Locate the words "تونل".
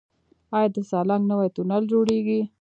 1.55-1.83